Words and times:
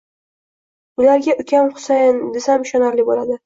Ularga 1.03 1.37
ukam 1.45 1.71
Husan 1.77 2.21
desam 2.41 2.69
ishonarli 2.69 3.11
bo`ladi 3.15 3.35